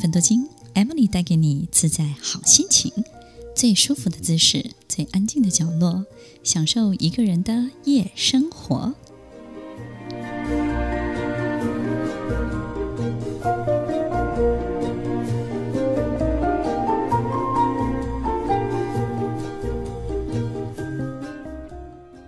[0.00, 2.92] 芬多金，Emily 带给你自在好心情，
[3.56, 6.04] 最舒服的姿势，最安静的角落，
[6.44, 8.94] 享受一个人的夜生活。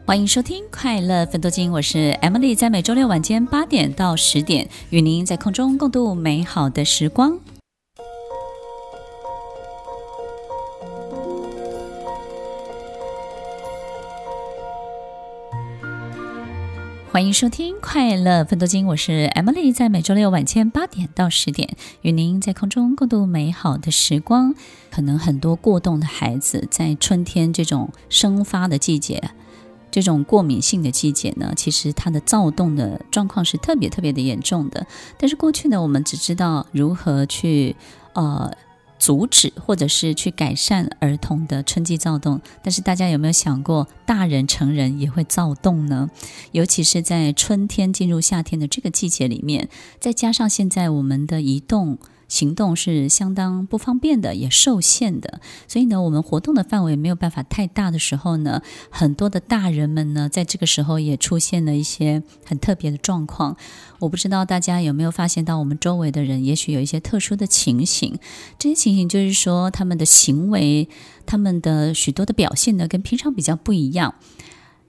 [0.05, 7.39] 欢迎收听《快乐芬多金》，我是 Emily，在每周六晚间八点到十点，与您在空中共度美好的时光。
[17.13, 24.55] 欢迎收听《快乐芬多精》，我是 Emily，在每周六晚间八点到十点，与您在空中共度美好的时光。
[24.93, 29.33] 可能很多过动的孩子，在春天这种生发的季节。
[29.91, 34.87] 这种过敏性的季节呢，其实它的躁动的状况是特别特别的严重的。
[35.19, 37.75] 但是过去呢，我们只知道如何去
[38.13, 38.53] 呃
[39.01, 42.41] 阻止或者是去改善儿童的春季躁动。
[42.63, 46.09] 但是大家有没有想过，大人成人也会躁动呢？
[46.53, 51.99] 尤其是在春天进入夏天的这个季节里面，再加上现在我们的移动。
[52.31, 63.57] 行动是相当不方便的，也受限的，所以呢，我们活动的范围没有办法太大的时候呢，很多的大人们呢，在这个时候也出现了一些很特别的状况。
[63.99, 68.19] 我不知道大家有没有发现到，我们周围的人也许有一些特殊的情形。
[68.59, 70.89] 这些情形就是说，他们的行为，
[71.27, 74.15] 他们的许多的表现呢，跟平常比较不一样。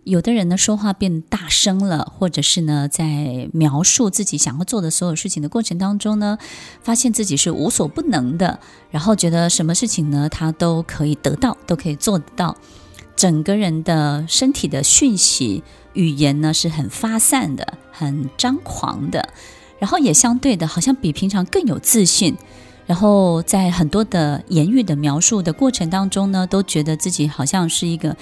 [0.04, 6.40] 有的人呢，说话变大声了，或者是呢，在描述自己想要做的所有事情的过程当中呢，
[6.82, 12.58] 发现自己是无所不能的，然后觉得什么事情呢，他都可以得到，都可以做得到。
[13.16, 15.64] 整个人的身体的讯息
[15.94, 19.30] 语言呢，是很发散的，很张狂的，
[19.78, 22.36] 然后也相对的，好像比平常更有自信。
[22.88, 28.18] 然后在很多的言语的描述的过程当中呢，都觉得自己好像是一个。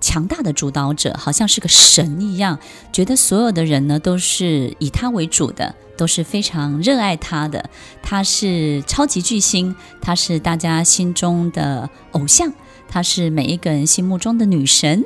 [0.00, 2.58] 强大的主导者，好像是个神一样，
[2.92, 7.68] 觉得所有的人呢都是以他为主的，都是非常热爱他的。
[8.02, 12.52] 他是超级巨星，他是大家心中的偶像，
[12.88, 15.04] 他是每一个人心目中的女神，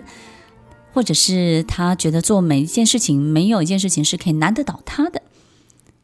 [0.93, 5.21] 或者是他觉得做每一件事情，没有一件事情是可以难得倒他的。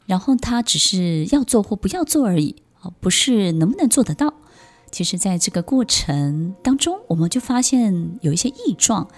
[0.07, 2.57] 然后他只是要做或不要做而已，
[2.99, 4.35] 不是能不能做得到。
[4.91, 9.09] 其实，在这个过程当中，我们就发现有一些异状，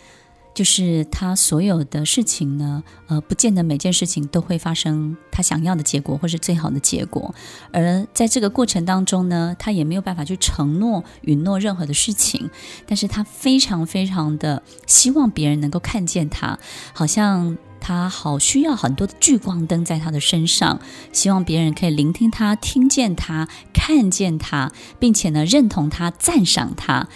[0.54, 7.34] 就是他所有的事情呢，呃，不见得每件事情都会发生他想要的结果，或是最好的结果。
[7.72, 12.50] 而在这个过程当中呢，他也没有办法去承诺、允诺任何的事情，
[12.86, 16.58] 但是他非常非常的希望别人能够看见他，
[16.92, 17.56] 好像。
[17.82, 20.80] 他好需要很多的聚光灯在他的身上，
[21.12, 24.70] 希望别人可以聆听他、听见他、看见他，
[25.00, 27.08] 并且呢认同他、赞赏他，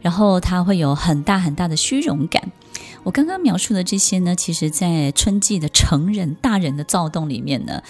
[0.00, 2.50] 然后他会有很大很大的虚荣感。
[3.02, 7.82] 我刚刚描述的这些呢，其实在春季的成人、大人的躁动里面呢。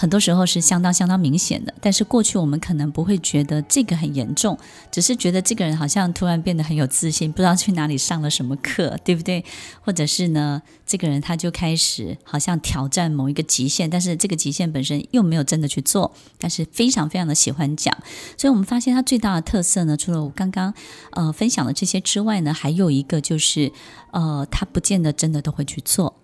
[0.00, 4.58] 很多时候是相当相当明显的，但是过去我们可能不会觉得这个很严重，
[4.90, 9.44] 只是觉得这个人好像突然变得很有自信，不知道去哪里上了什么课，对不对？
[9.84, 17.94] 或者是呢，这个人他就开始好像挑战某一个极限，但是这个极限本身又没有真的去做，但是非常非常的喜欢讲。
[18.38, 20.72] 所以我们发现他最大的特色呢，除了我刚刚
[21.10, 23.70] 呃分享的这些之外呢，还有一个就是
[24.12, 26.16] 呃，他不见得真的都会去做。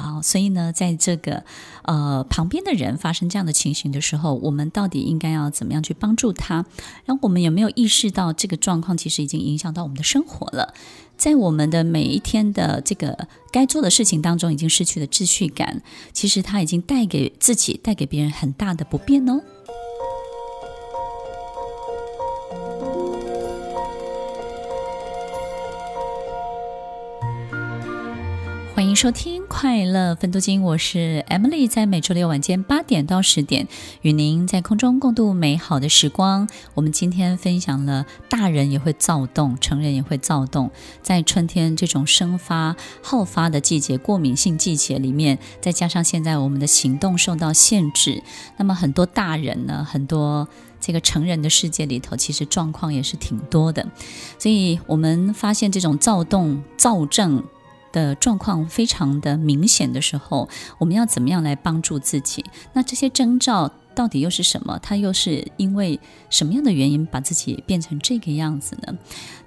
[0.00, 1.42] 好，所以呢，在这个
[1.82, 6.64] 呃旁边的人发生这样的情形的时候，我们到底应该要怎么样去帮助他？
[7.04, 10.72] 然后我们有没有意识到这个状况其实已经影响到我们的生活了？
[11.16, 15.82] 在我们的每一天的这个该做的事情当中，已经失去了秩序感，
[16.12, 19.40] 其实它已经带给自己、带给别人很大的不便哦。
[28.98, 33.68] 收听《快乐分多金》，我是 Emily，在每周六晚间八点到十点，
[34.02, 36.48] 与您在空中共度美好的时光。
[36.74, 48.24] 我们今天分享了大人也会躁动，成人也会躁动，在春天这种生发好发的季节，过敏性季节里面，再加上现在我们的行动受到限制，
[48.56, 50.48] 那么很多大人呢，很多
[50.80, 53.86] 这个成人的世界里头，其实状况也是挺多的。
[54.40, 57.44] 所以我们发现这种躁动、躁症。
[57.92, 60.48] 的状况非常的明显的时候，
[60.78, 62.44] 我们要怎么样来帮助自己？
[62.72, 64.78] 那这些征兆到底又是什么？
[64.82, 65.98] 它又是因为
[66.30, 68.96] 什么样的原因把自己变成这个样子呢？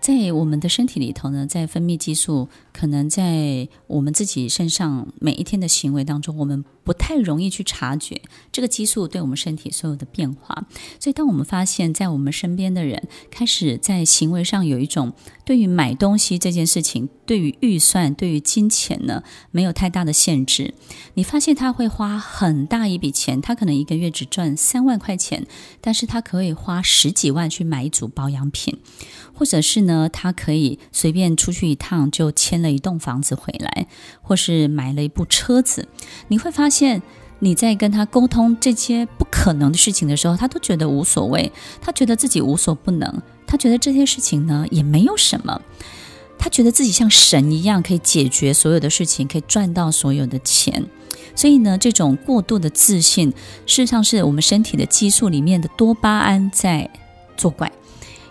[0.02, 8.20] 在我们的身体里头呢，在分泌激素，可能在我们自己身上每一天的行为当中，我们不太容易去察觉
[8.52, 10.66] 这个激素对我们身体所有的变化。
[11.00, 15.14] 所以，当我们发现，在我们身边的人开始在行为上有一种
[15.46, 19.22] 对于买东西这件事情，对于预算、对于金钱呢，
[19.52, 20.74] 没有太大的限制。
[21.14, 25.46] 你发现他会花很大一笔钱，他可能一个月只赚三万块钱，
[25.80, 28.80] 但是他可以花十几万去买一组保养品，
[29.42, 33.88] 或者是呢，他可以随便出去一趟就签了一栋房子回来，
[34.22, 35.88] 或是买了一部车子。
[36.28, 37.02] 你会发现，
[37.40, 41.52] 你在跟他沟通这些不可能的事情的时候，他都觉得无所谓，
[41.82, 45.60] 他觉得自己无所不能，他觉得这些事情呢也没有什么，
[46.38, 50.86] 他觉得自己像神一样可以解决所有的事情，可以赚到所有的钱。
[51.36, 53.32] 所以呢，这种过度的自信，
[53.66, 56.88] 事实上是我们身体的激素里面的多巴胺在
[57.36, 57.72] 作怪。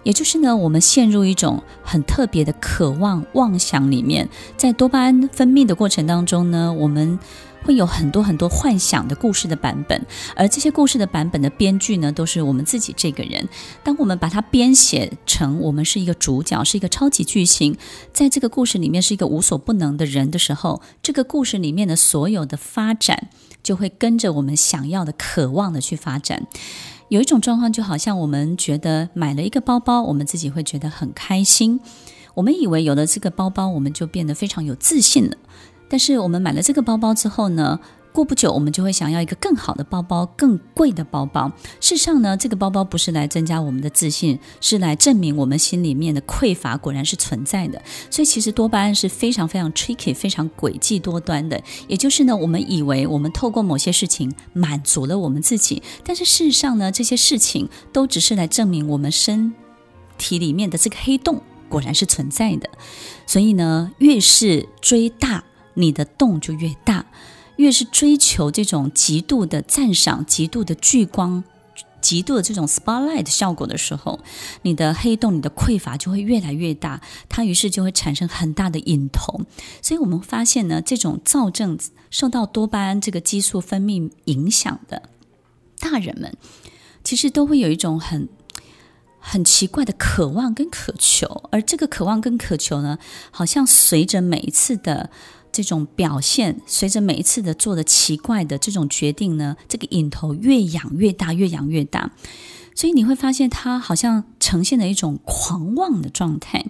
[0.03, 7.19] 也就是呢，我们陷入一种很特别的渴望妄想里面，在多巴胺分泌的过程当中呢，我们
[7.63, 13.47] 会有很多很多幻想的故事的版本，而这些故事的版本的编剧呢，都是我们自己这个人。
[13.85, 17.77] 当我们把它编写成我们是一个主角，是一个超级巨星，
[18.15, 23.29] 在这个故事里面是一个无所不能的人的时候，这个故事里面的所有的发展
[23.63, 26.47] 就会跟着我们想要的、渴望的去发展。
[27.11, 31.81] 有一种状况，就好像我们觉得买了一个包包，我们自己会觉得很开心。
[32.35, 35.37] 我们以为有了这个包包，我们就变得非常有自信了。
[35.89, 37.81] 但是我们买了这个包包之后呢，
[38.13, 41.51] 过不久，我们就会想要一个更好的包包，更贵的包包。
[41.81, 47.81] 事实上呢，这个包包不是来增加我们的自信，是来证明我们心里面的匮乏果然是存在的。
[48.11, 51.63] 所以，其实多巴胺是非常非常 tricky、非常诡计多端的。
[51.87, 59.55] 也就是呢，我们以为我们透过某些事情满足了我们自己，但是事实上呢，这些事情都只是来证明我们身
[60.19, 62.69] 体里面的这个黑洞果然是存在的。
[63.27, 67.07] 所以呢，越是追大，你的洞就越大。
[67.61, 71.45] 越是追求这种极度的赞赏、极度的聚光、
[72.01, 74.19] 极度的这种 spotlight 效果的时候，
[74.63, 79.43] 你的黑洞、你的匮乏就会越来越大，它于是就会产生很大的瘾头。
[79.83, 81.79] 所以我们发现呢，这种躁症
[82.09, 85.11] 受到多巴胺这个激素分泌影响的
[85.79, 86.35] 大人们，
[87.05, 88.27] 其实都会有一种很
[89.19, 92.99] 很奇怪的渴望跟渴求，而这个渴望跟渴求呢，
[93.31, 95.11] 好像随着每一次的。
[95.53, 102.13] 这种表现，随着每一次的做的奇怪的这种决定呢，这个瘾头越养越大，越养越大。
[102.75, 106.65] 所以你会发现，他好像呈现了一种狂妄的状态。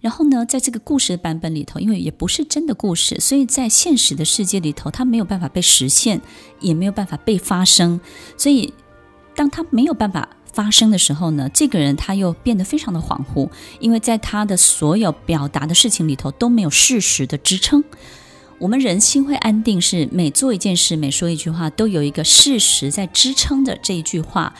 [0.00, 6.20] 然后呢，在这个故事的版本里头，因为也不是真的故事，所以在现实的世界里头，它没有办法被实现，
[6.60, 8.00] 也没有办法被发生。
[8.36, 8.72] 所以，
[9.36, 10.28] 当他没有办法。
[10.52, 13.48] 发生的时候呢，这个人他又变得非常的恍惚，
[13.80, 17.82] 因为在他的所有表达的事情里头都没有事实的支撑。
[18.58, 24.54] 我们人心会安定，是每做一件事、每说一句话，都有一个事实在支撑着这一句话。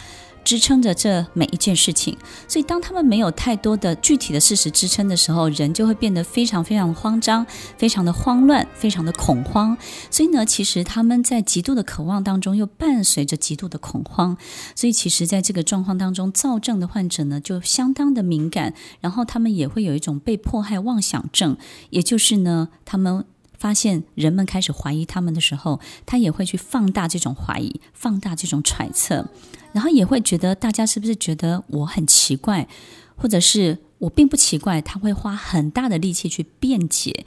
[0.44, 2.16] 支撑着这每一件事情，
[2.48, 7.46] 所以当他们没有太多的具体的事实支撑的时候，人就会变得非常非常慌张，
[7.76, 9.76] 非常的慌乱，非常的恐慌。
[10.10, 14.36] 所以呢，其实他们在极度的渴望当中，又伴随着极度的恐慌。
[14.74, 21.56] 所以其实，在这个状况当中，躁症的患者呢，就相当的敏感，然后他们也会有一种被迫害妄想症，
[21.90, 23.24] 也就是呢，他们。
[23.62, 29.28] 发现人们开始怀疑他们的时候，他也会去放大这种怀疑，放大这种揣测，
[29.72, 32.66] 然后也会觉得大家是不是觉得我很奇怪，
[33.14, 37.24] 或者是我并不奇怪，他会花很大的力气去辩解，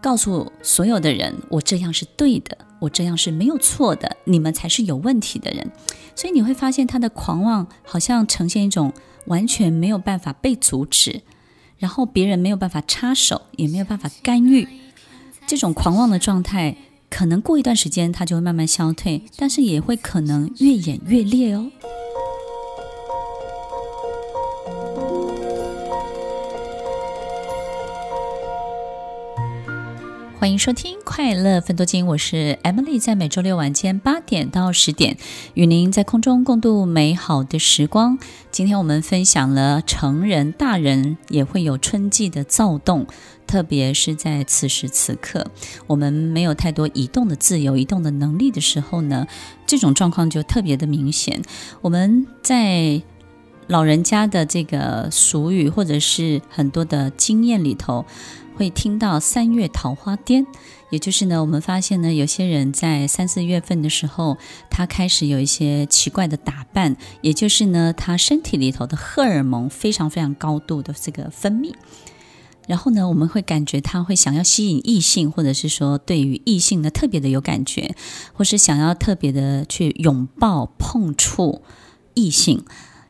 [0.00, 5.70] 告诉所有的人我这样是对的，我这样是没有错的，你们才是有问题的人。
[6.16, 8.92] 所以你会发现他的狂妄好像呈现一种
[9.26, 11.22] 完全没有办法被阻止，
[11.78, 14.66] 然后别人没有办法插手，也没有办法干预。
[15.46, 16.76] 这种狂妄的状态，
[17.10, 21.70] 可能过一段时间它就会慢慢消退，但是也会可能越演越烈哦。
[30.42, 35.16] 欢迎收听《快乐分多金》，我是 Emily，在每周六晚间八点到十点，
[35.54, 38.18] 与您在空中共度美好的时光。
[38.50, 43.06] 今天我们分享了成人、大人也会有春季的躁动。
[43.46, 45.46] 特别是在此时此刻，
[45.86, 49.28] 我们没有太多移动的自由、移动的能力的时候呢，
[49.64, 51.40] 这种状况就特别的明显。
[51.82, 53.00] 我们在
[53.68, 58.04] 老人家的这个俗语或者是很多的经验里头，
[58.56, 60.46] 会听到“三月桃花癫”，
[60.90, 64.36] 也就是呢，我们发现呢，有些人在三四月份的时候，
[64.70, 71.72] 他开始有一些奇怪的打扮，也就是呢，他身体里头的荷尔蒙非常非常高度的这个分泌。
[72.68, 77.96] 然后呢，我们会感觉他会想要吸引异性，或者是说对于异性呢特别的有感觉，
[78.32, 81.62] 或是想要特别的去拥抱、碰触
[82.14, 82.64] 异性。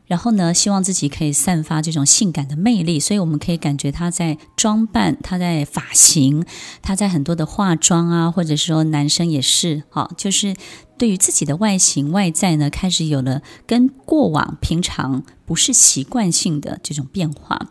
[0.05, 6.45] 然后呢，希望自己可以散发这种性感的魅力，所以我们可以感觉他在装扮，他在发型，
[6.81, 10.55] 他在很多的化妆啊，或者说男生也是，哈，就是
[10.97, 17.67] 对于自己的外形外在呢，开始有了跟过往平常不是习惯性的这种变化，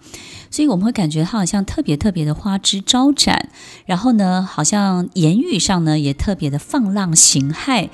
[0.51, 3.51] 所以我们会感觉他好像特别特别的花枝招展，
[3.85, 7.91] 然后呢，好像言语上呢也特别的放浪形骸，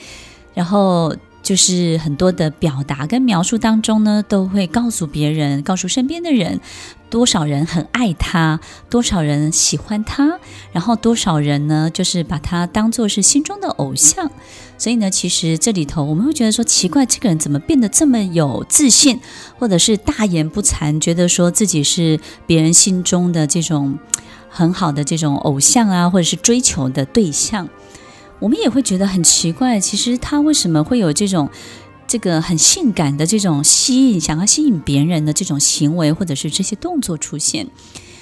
[0.54, 1.16] 然后。
[1.48, 6.60] 就是很多的表达跟描述当中呢，都会告诉别人，告诉身边的人，
[7.08, 10.38] 多少人很爱他，多少人喜欢他，
[10.72, 14.30] 然后多少人呢，就是把他当做是心中的偶像。
[14.76, 19.18] 所以呢，其实这里头我们会觉得说，奇怪，这个人怎么变得这么有自信，
[19.58, 23.98] 或者是大言不惭，觉得说自己是别人心中的这种
[24.50, 27.70] 很好的这种偶像啊，或者是追求的对象。
[28.40, 31.50] 我们也会觉得很奇怪，其实他为什么会有这种
[32.06, 37.68] 这个很性感的这种吸引，想要吸引别人的这种行为，或者是这些动作出现？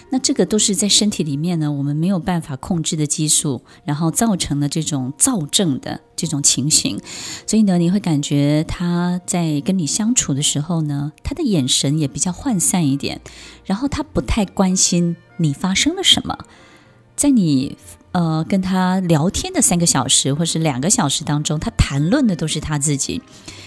[0.09, 6.99] 那这个都是在身体里面呢，我们没有办法控制的激素，然后造成的这种躁症的这种情形。
[7.47, 13.21] 所以呢，你会感觉他在跟你相处的时候呢，他的眼神也比较涣散一点，
[13.65, 16.39] 然后他不太关心你发生了什么，
[17.15, 17.77] 在你。
[18.17, 23.21] 呃，跟他聊天的三个小时或是两个小时当中，他谈论的都是他自己。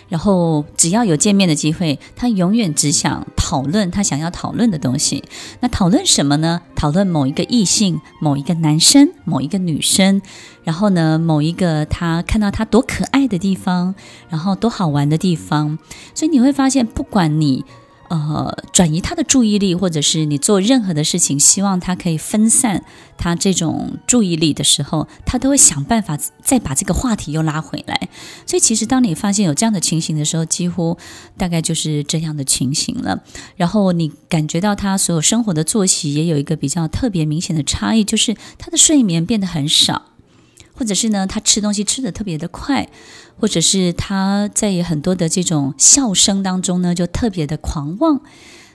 [0.07, 5.23] 然后只要有见面的机会，他永远只想讨论他想要讨论的东西。
[5.59, 6.63] 那讨论什么呢？
[6.75, 10.19] 讨论某一个异性、某一个男生、某一个女生。
[10.63, 13.93] 然后呢，某一个他看到他多可爱的地方，
[14.29, 15.77] 然后多好玩的地方。
[16.15, 17.63] 所以你会发现，不管你。
[18.09, 22.83] 呃，转移他的注意力，或者是你做任何的事情，希望他可以分散
[23.17, 28.09] 他这种注意力的时候，他都会想办法再把这个话题又拉回来。
[28.47, 30.97] 所以，其实当你发现有这样的情形的时候，几乎
[31.37, 33.21] 大概就是这样的情形了。
[33.55, 40.01] 然后你感觉到他所有生活的作息也有一个比较特别明显的差异，就是他的睡眠变得很少。
[40.79, 42.87] 或者是呢，他吃东西吃得特别的快，
[43.37, 48.21] 或者是他在很多的这种笑声当中呢，就特别的狂妄，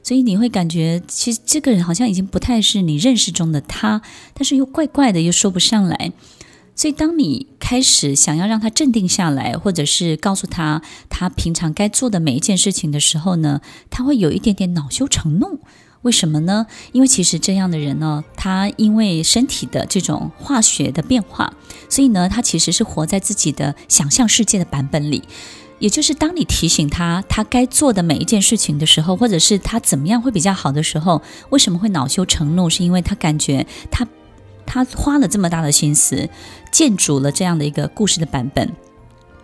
[0.03, 4.03] 所以你会感觉，其实这个人好像已经不太是你认识中的他，
[4.35, 6.13] 但是又怪怪的，又说不上来。
[6.77, 15.61] 所以当你开始想要让他镇定下来，或者是告诉他他平常该做的每一件事情的时候呢，他会有一点点恼羞成怒。
[16.05, 16.67] 为什么呢？
[16.93, 21.53] 因为其实这样的人呢，他因为身体的这种化学的变化，
[21.89, 25.25] 所以呢，他其实是活在自己的想象世界的版本里。
[25.79, 32.69] 也就是当你提醒他他该做的每一件事情的时候，或者是他怎么样会比较好的时候，为什么会恼羞成怒？
[32.69, 34.07] 是因为他感觉他
[34.67, 36.29] 他花了这么大的心思
[36.71, 38.71] 建筑了这样的一个故事的版本，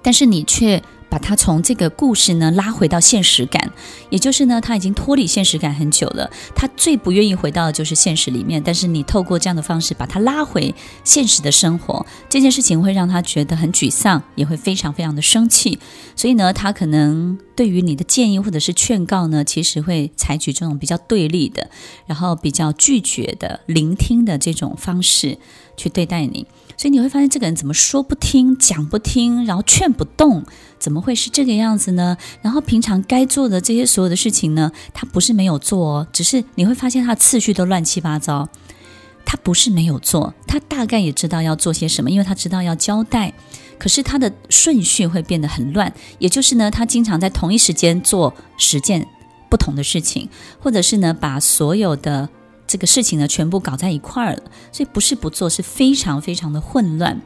[0.02, 0.82] 但是你却。
[1.10, 3.72] 把他从这个故事呢拉回到现实感，
[4.08, 6.30] 也就是呢，他已经脱离现实感很久了。
[6.54, 8.62] 他最不愿意回到的就是现实里面。
[8.64, 15.78] 但是你透过这样的方式把他拉回现实的生活，这件事情会让他觉得很沮丧，也会非常非常的生气。
[16.14, 21.68] 所以呢，他可能对于你的建议或者是劝告呢，其实会采取这种比较对立的，
[22.06, 25.38] 然后比较拒绝的、聆听的这种方式
[25.76, 26.46] 去对待你。
[26.76, 30.44] 所以你会发现这个人怎么说不听、讲不听，然后劝不动。
[30.80, 32.16] 怎么会是这个样子呢？
[32.42, 38.48] 然后平常该做的这些所有的事情呢，他不是没有做哦，只是你会发现他的次序都乱七八糟。
[39.24, 43.32] 他不是没有做，他大概也知道要做些什么，因为他知道要交代。
[43.78, 49.06] 可是他的顺序会变得很乱，也就是呢，他经常在同一时间做十件
[49.48, 52.28] 不同的事情，或者是呢，把所有的
[52.66, 54.42] 这个事情呢全部搞在一块儿了。
[54.72, 57.20] 所以不是不做，是非常非常的混乱。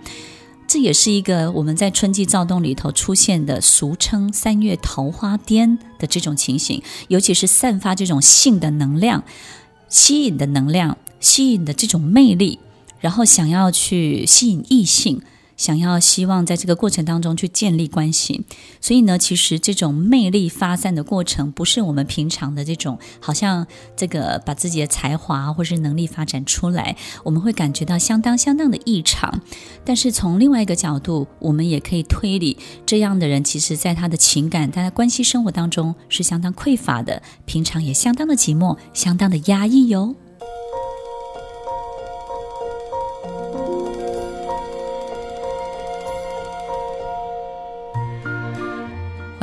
[0.75, 9.23] 这也是一个我们在春季躁动里头出现的，俗称“三月桃花癫”的这种情形，尤其是散发这种性的能量、
[9.89, 12.59] 吸引的能量、吸引的这种魅力，
[12.99, 15.23] 然后想要去吸引异性。
[15.57, 18.45] 想要希望在这个过程当中去建立关系，
[18.81, 29.41] 所以呢，其实这种魅力发散的过程，不是我们平常的这种，好像这个把自己的才华或是能力发展出来，我们会感觉到相当相当的异常。
[29.85, 40.15] 但是从另外一个角度，我们也可以推理，这样的人其实在他的情感、他的关系生活当中是相当匮乏的，平常也相当的寂寞，相当的压抑哟。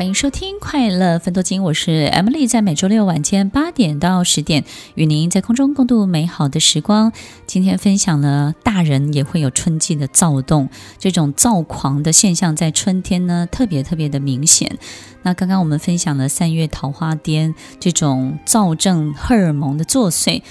[0.01, 4.63] 欢迎收听《快乐分多金》，我是 Emily，在每周六晚间八点到十点，
[4.95, 7.13] 与您在空中共度美好的时光。
[7.45, 14.79] 今天分享了大人也会有春季的躁动，这种躁狂的现象在春天呢特别特别的明显。
[15.21, 20.41] 那刚刚我们分享了三月桃花癫这种躁症荷尔蒙的作祟，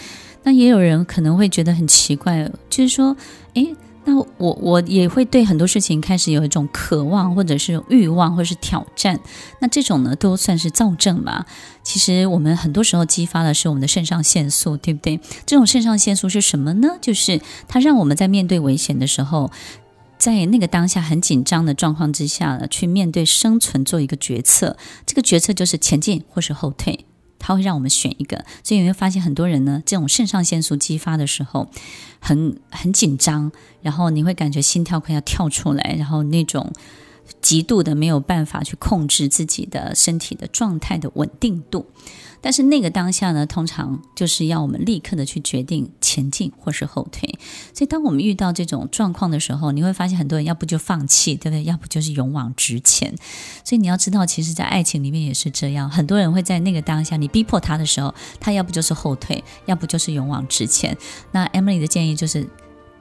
[0.45, 3.17] 那也有人可能会觉得很奇怪，就是说，
[3.55, 3.75] 诶。
[4.11, 9.21] 那我我也会对很多事情开始有一种渴望，或者是欲望，或者是挑战。
[9.61, 11.47] 那这种呢，都算是躁症吧？
[11.85, 15.21] 其实我们很多时候激发的是我们的肾上腺素，对不对？
[15.47, 16.97] 这种肾上腺素是什么呢？
[17.01, 19.53] 就是它让我们在面对危险的时候，
[20.19, 24.77] 在那个当下很紧张的状况之下呢，去面对生存做一个决策。
[25.07, 27.07] 这个决策就是前进或是后退。
[27.41, 31.69] 他会让我们选一个，所以你会发现很多人呢，这种肾上腺素激发的时候
[32.21, 33.51] 很很紧张，
[33.83, 36.73] 然后你会感觉心跳快要跳出来，然后那种
[37.41, 41.87] 极度的没有办法去控制自己的身体的状态的稳定度。
[42.43, 47.29] 但是那个当下呢，通常就是要我们立刻的去决定前进或是后退。
[47.75, 51.65] 所以当我们遇到这种状况的时候，你会发现很多人要不就放弃，对不对？
[51.65, 53.15] 要不就是勇往直前。
[53.63, 60.97] 所以你要知道，其实，在爱情里面也是这样，很多人会在那个当下，你逼迫他的时候，他要不就是后退，要不就是勇往直前。
[61.33, 62.49] 那 Emily 的建议就是，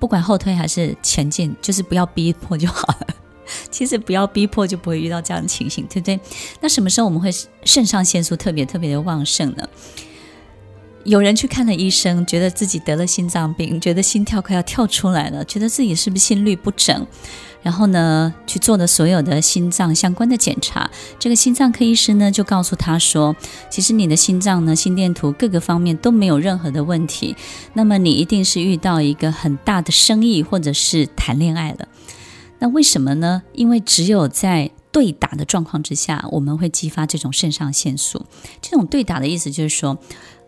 [0.01, 3.07] 不管后退还是前进，就是不要逼迫就好了。
[3.71, 6.19] 其实不要逼迫，就不会遇到这样的情形，对不对？
[6.61, 7.29] 那什么时候我们会
[7.63, 9.67] 肾上腺素特别特别的旺盛呢？
[11.05, 17.07] 有人去看了医生，觉得自己得了心脏病，觉得心跳快要跳出来了，觉得自己是不是心律不整？
[17.61, 20.89] 然后呢，去做了所有的心脏相关的检查。
[21.17, 23.35] 这个心脏科医师呢，就告诉他说，
[23.69, 27.35] 其实你的心脏呢，心电图各个方面都没有任何的问题。
[27.73, 31.87] 那么你一定是遇到一个很大的生意，或者是谈恋爱了。
[32.59, 33.41] 那为什么呢？
[33.53, 38.25] 因为只有在对打的状况之下，我们会激发这种肾上腺素。
[38.61, 39.97] 这种对打的意思就是说，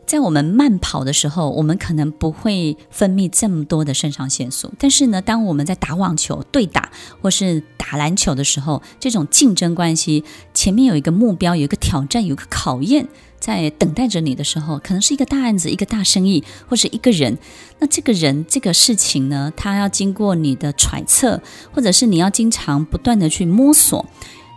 [0.06, 4.74] 在我们慢跑的时候，我们可能不会分泌这么多的肾上腺素。
[4.78, 13.08] 但是呢，当我们在打网球对打或是打篮球的时候，这种竞争关系，前面有一个目标，有一个挑战，有一个考验。
[13.40, 17.40] 在等待着你的时候，可能是一个大案子、一个大生意，或者一个人。
[17.80, 24.06] 那这个人、这个事情呢，他要经过你的揣测，或者是你要经常不断的去摸索。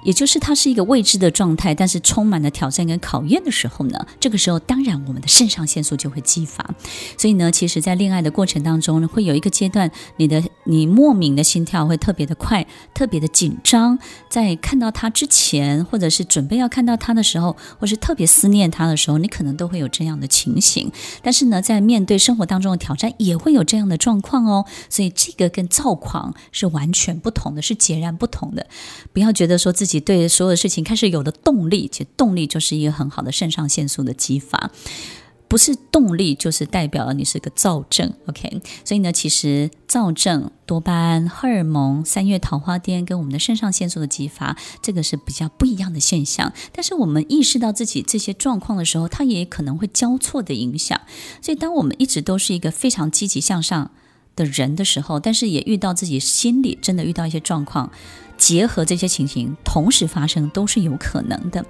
[0.04, 6.74] 也就是它是一个未知的状态，但是充满了挑战跟考验的时候呢，这个时候当然我们的肾上腺素就会激发。
[7.16, 13.98] 所以呢，其实，在恋爱的过程当中呢，会有一个阶段，你的你莫名的心跳会特别的快，特别的紧张。
[14.28, 20.92] 在看到他之前，或者是准备要看到他的时候，或是特别思念他的时候，你可能都会有这样的情形。
[21.22, 24.66] 但是呢，在面对生活当中的挑战，也会有这样的状况哦。
[24.90, 28.66] 所以这个跟躁狂是完全不同的，是截然不同的。
[29.14, 29.93] 不要觉得说自己。
[30.00, 34.70] 对所有的事情开始有了动力，其动力就是一个很好的肾上腺素的激发，
[35.48, 38.12] 不是动力就是代表了你是个躁症。
[38.26, 46.52] OK，所以呢，其实躁症、多巴胺、荷尔蒙、三月桃花癫跟我们的肾上腺素的激发，这个是比较不一样的现象。
[46.72, 51.00] 但是我们意识到自己这些状况的时候，它也可能会交错的影响。
[51.40, 53.92] 所以，当我们一直都是一个非常积极向上
[54.34, 57.92] 的人的时候，但是也遇到自己心里真的遇到一些状况。
[58.44, 61.64] 结合这些情形同时发生都是有可能的，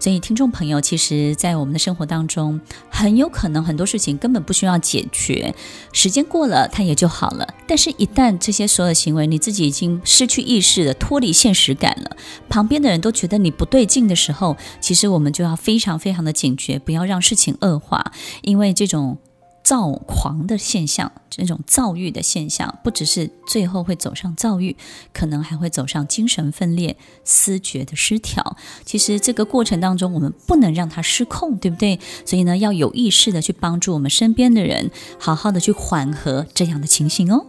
[0.00, 2.58] 所以听众朋友，其实，在我们的生活当中，
[2.88, 5.54] 很有可能很多事情根本不需要解决，
[5.92, 7.46] 时间过了它也就好了。
[7.68, 12.16] 但是，一旦这些所有行为你自己已经失去意识了，脱离现实感了，
[12.48, 19.18] 旁边的人都觉得你不对劲的时候，其实我们就要非常非常的警觉，不要让事情恶化，因为这种。
[19.64, 24.76] 躁狂的现象，这种躁郁的现象，不只是最后会走上躁郁，
[25.12, 28.56] 可能还会走上精神分裂、思觉的失调。
[28.84, 31.98] 其实这个过程当中，我们不能让它失控，对不对？
[32.26, 37.46] 所以呢，要有意识的去帮助我们身边的人，好好的去缓和这样的情形哦。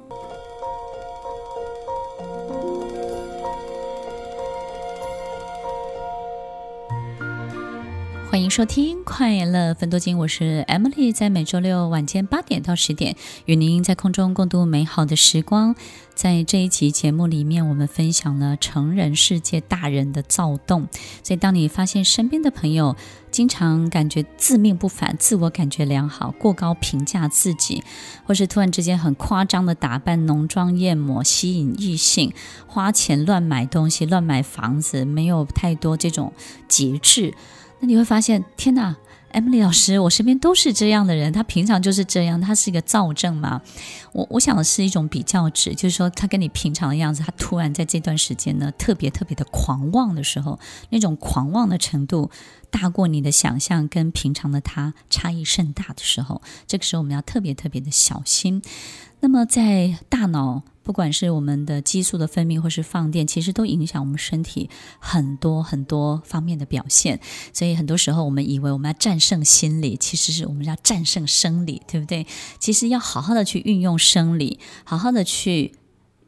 [8.35, 15.73] 欢迎收听《快乐分多金》，我是 Emily，在每周六晚间八点到十点，与您在空中共度美好的时光。
[16.15, 20.89] 在这一集节目里面，我们分享了成人世界大人的躁动。
[21.23, 22.97] 所以，当你发现身边的朋友
[23.31, 27.85] 经常感觉自命不凡、自我感觉良好、过高评价自己，
[28.25, 32.33] 或是突然之间很夸张的打扮、浓妆艳抹、吸引异性、
[32.67, 36.33] 花钱乱买东西、乱买房子，没有太多这种
[36.67, 37.33] 节制。
[37.85, 38.95] 你会发现，天哪
[39.31, 43.61] ，Emily 老师，我身边都是这样的人，他平常就是这样，他是一个躁症嘛。
[44.13, 52.31] 我我想的是一种比较值，就是说他跟你平常的样子，他突然在这段时间呢，特别特别的狂妄的时候，那种狂妄的程度
[52.69, 58.61] 大过你的想象，跟平常的他差异甚大的时候，这个时候我们要特别特别的小心。
[59.19, 60.63] 那么在大脑。
[60.85, 64.69] 不管是我们的激素的分泌，或是放电，其实都影响我们身体
[64.99, 67.19] 很多很多方面的表现。
[67.51, 72.27] 所以很多时候，我们以为我们要战胜心理，其实是我们要战胜生理，对不对？
[72.59, 75.73] 其实要好好的去运用生理，好好的去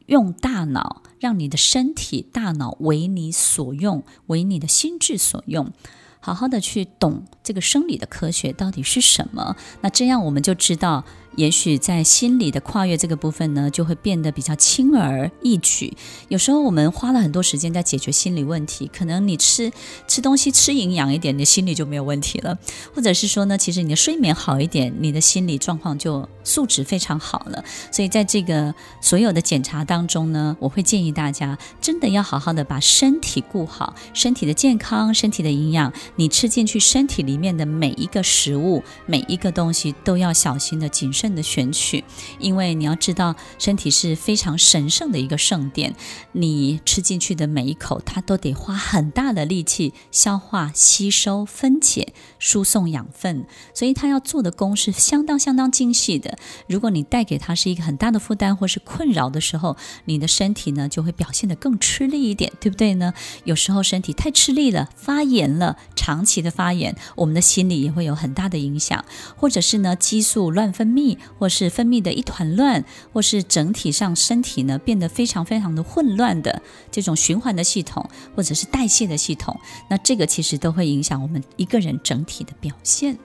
[0.06, 5.72] 用大脑，让你的身体、大脑为你所用，为你的心智所用。
[6.20, 11.04] 好好的去懂这个生理的科学到底是什么，那这样我们就知道。
[11.36, 15.96] 也许在心理的跨越这个部分呢，就会变得比较轻而易举。
[16.26, 19.70] 有时候我们花了很多时间在解决心理问题，可能你吃
[20.08, 22.56] 吃东西吃营养一点，你的心理就没有问题了；
[22.92, 27.62] 或者是说呢，其实你的睡眠好一点，你的心理状况就素质非常好了。
[27.92, 42.02] 所以在这个所有的检查当中呢，我会建议大家真的要好好的把身体顾好，身体的健康、身体的营养，你吃进去身体里面的每一个食物、每一个东西都要小心的谨慎的选取，
[42.40, 45.94] 因为你要知道，身体是非常神圣的一个圣殿。
[46.32, 56.36] 你吃进去的每一口，它都得花很大的力气消化、吸收、分解、输送养分，所以它要做的功是相当相当精细的。
[56.66, 59.76] 如果你带给它是一个很大的负担或是困扰的时候，
[60.06, 63.14] 你的身体呢就会表现得更吃力一点，对不对呢？
[63.44, 65.76] 有时候身体太吃力了，发炎了，
[66.08, 69.04] 长期的发炎，我们的心理也会有很大的影响，
[69.36, 71.18] 或者是呢激素乱分泌。
[71.38, 83.18] 或是分泌的一团乱，或是整体上身体呢变得非常非常的混乱的这种循环的系统，或者是代谢的系统，那这个其实都会影响我们一个人整体的表现。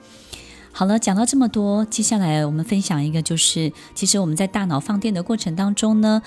[0.72, 6.22] 好了，讲到这么多，接下来我们分享一个，就是其实我们在大脑放电的过程当中呢。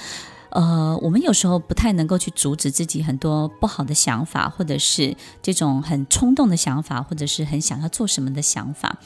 [0.49, 8.97] 呃，我们有时候不太能够去阻止自己很多不好的想法，或者是这种很冲动的想法，或者是很想要做什么的想法。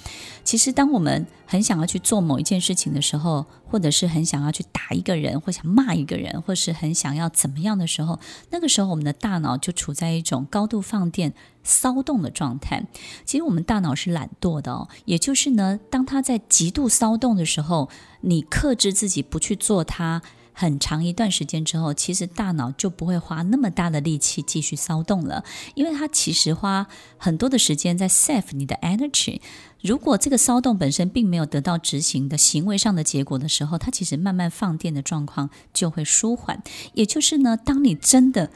[0.44, 8.20] 其实，当我们很想要去做某一件事情的时候，或者是很想要去打一个人，或想骂一个人，或是很想要怎么样的时候，
[8.52, 12.86] 那个时候我们的大脑就处在一种高度放电、骚动的状态。
[13.26, 17.90] 其实，我们大脑是懒惰的哦，也就是呢，当它在极度骚动的时候，
[18.22, 20.22] 你克制自己不去做它。
[20.54, 25.44] 很长一段时间之后，其实大脑就不会花那么大的力气继续骚动了，
[25.76, 26.88] 因为它其实花
[27.18, 29.40] 很多的时间在 save 你的 energy。
[29.82, 36.62] 如果这个骚动本身并没有得到执行的行为上的结果的时候，它其实慢慢放电的状况就会舒缓。
[36.94, 38.52] 也就是呢，当你真的。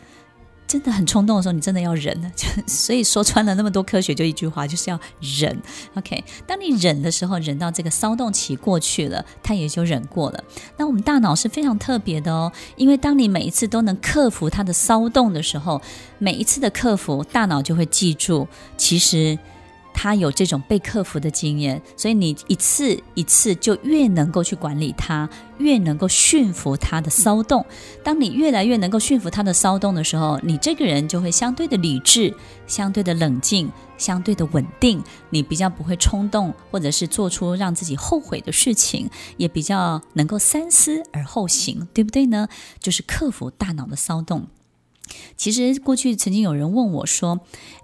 [0.68, 2.32] 真的很冲动的时候，你真的要忍。
[2.68, 5.58] 所以说穿了那么多科学，就一句话，就是要忍。
[5.96, 10.44] OK，当你忍的时候，忍到这个骚动期过去了，他也就忍过了。
[10.78, 15.82] 那我们大脑是非常特别的哦，因为当你每一次都能克服它的骚动的时候，
[16.18, 18.48] 每一次的克服，大脑就会记住，
[18.78, 19.38] 其实。
[19.98, 25.28] 他有这种被克服的经验，所以你一次一次就越能够去管理他，
[25.58, 27.66] 越能够驯服他的骚动。
[28.04, 32.36] 当你越来越能够驯服他的骚动的时候，你这个人就会相对的理智，
[32.68, 35.02] 相对的冷静，相对的稳定。
[35.30, 42.50] 你比较不会冲动，或者是做出让自己后悔的事情，也比较能够三思而后行，对不对呢？
[42.80, 44.48] 就是克服大脑的骚动。
[45.38, 47.40] 其实过去曾经有人问我说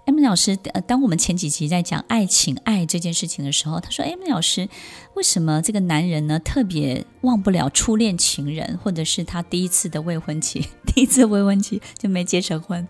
[0.06, 4.68] ：“M 老师，呃，当我们前几集在讲爱情爱这件事情的时候，他说：‘M 老师，
[5.14, 12.86] 为什么这个男人呢特别忘不了初恋情人，或者是他第一次的未婚妻， 第一次未婚妻就没结成婚？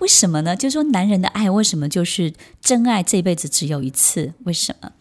[0.00, 0.56] 为什么呢？
[0.56, 4.34] 就是说男人的爱为什么就是真爱这辈子只有一次？
[4.44, 4.92] 为什么？’”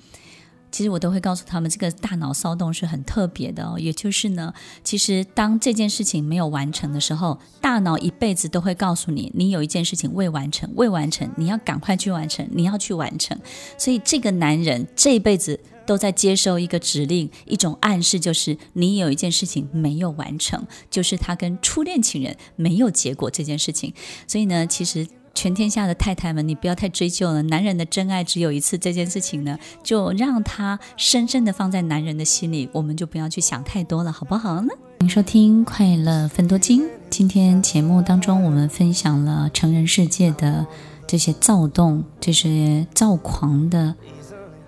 [0.74, 3.78] 其实我都会告诉他们，这个大脑骚动是很特别的哦。
[3.78, 4.52] 也就是呢，
[4.84, 13.38] 其实当这件事情没有完成的时候，大脑一辈子都会告诉你，你有一件事情未完成，未完成，你要赶快去完成，你要去完成。
[13.78, 23.94] 所以这个男人这一辈子都在接受一个指令，一种暗示，就是你有一件事情没有完成，就是他跟初恋情人没有结果这件事情。
[24.28, 25.08] 所以呢，其实。
[25.34, 27.41] 全天下的太太们，你不要太追究了。
[27.43, 34.69] 男人的真爱只有一次，这件事情呢，就让他深深的放在男人的心里，我们就不要去想太多了，好不好呢？
[35.00, 36.82] 欢迎收听《快乐分多金》。
[37.10, 40.65] 今天节目当中，我们分享了成人世界的
[41.08, 43.96] 这些躁动、这些躁狂的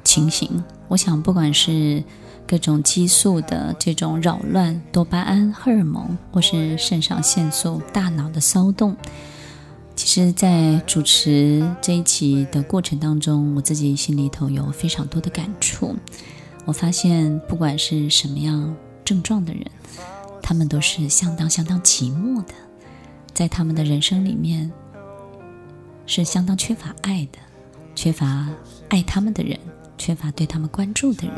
[0.04, 0.64] 情形。
[0.88, 2.04] 我想，不管是
[2.48, 8.98] 各种激素的这种扰乱、多巴胺、荷尔蒙，或是肾上腺素、大脑的骚动。
[9.96, 15.96] 其实，在主持这一期的过程当中，我自己心里头有非常多的感触。
[16.66, 19.66] 我发现，不管是什么样症状的人，
[20.42, 22.54] 他们都是相当相当寂寞的，
[23.34, 24.70] 在他们的人生里面，
[26.06, 27.40] 是相当缺乏爱的，
[27.96, 28.50] 缺乏
[28.90, 29.58] 爱他们的人，
[29.98, 31.36] 缺乏对他们关注的人。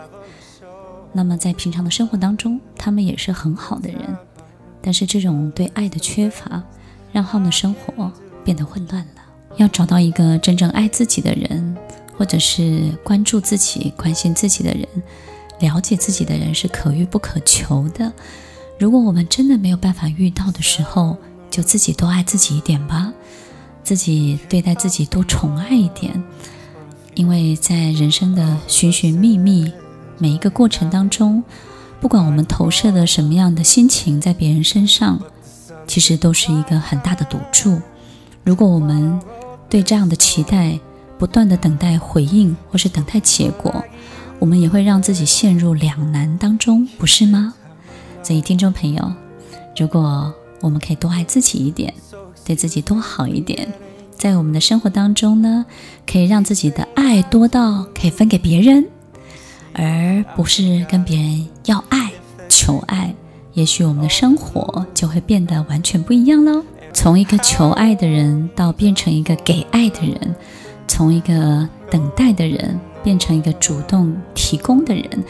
[1.13, 4.17] 那么，在平常的生活当中，他们也是很好的人，
[4.81, 6.63] 但是这种对爱的缺乏，
[7.11, 8.11] 让他们的生活
[8.47, 9.21] 变得混乱了。
[9.57, 11.75] 要找到一个真正爱自己的人，
[12.17, 14.87] 或者是关注自己、关心自己的人，
[15.59, 18.13] 了解自己的人，是可遇不可求的。
[18.79, 21.17] 如果我们真的没有办法遇到的时候，
[21.49, 23.11] 就自己多爱自己一点吧，
[23.83, 26.23] 自己对待自己多宠爱一点，
[27.15, 29.69] 因为在人生的寻寻觅觅
[30.17, 31.43] 每一个过程当中，
[31.99, 35.19] 不管我们投射的什么样的心情在别人身上，
[35.85, 37.81] 其实都是一个很大的赌注。
[38.47, 39.19] 如果我们
[39.67, 40.79] 对这样的期待
[41.19, 43.83] 不断的等待回应，或是等待结果，
[44.39, 47.53] 我们也会让自己陷入两难当中，不是吗？
[48.23, 49.11] 所以，听众朋友，
[49.75, 51.93] 如果我们可以多爱自己一点，
[52.45, 53.67] 对自己多好一点，
[54.17, 55.65] 在我们的生活当中呢，
[56.09, 58.87] 可以让自己的爱多到可以分给别人，
[59.73, 62.13] 而不是跟别人要爱、
[62.47, 63.13] 求爱，
[63.51, 66.63] 也许我们的生活就会变得完全不一样喽。
[66.97, 70.35] 从一个求爱的人到变成一个给爱的人，
[70.87, 75.23] 从一个等待的人变成一个主动提供的人，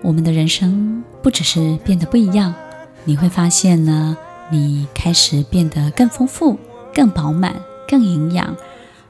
[0.00, 2.54] 我们的人生不只是变得不一样，
[3.04, 4.16] 你会发现呢，
[4.50, 6.58] 你开始变得更丰富、
[6.94, 7.54] 更饱满、
[7.86, 8.56] 更营养，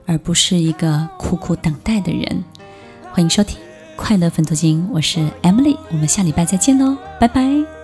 [0.07, 2.43] 而不是一个苦苦等待的人。
[3.12, 3.57] 欢迎收听
[3.95, 7.84] 《快乐分多金》，我是 Emily，我们下礼拜再见喽，拜拜。